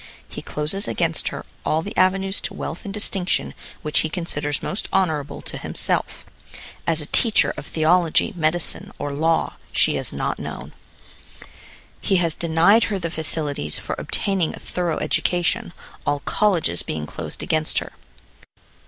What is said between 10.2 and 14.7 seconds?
known. He has denied her the facilities for obtaining a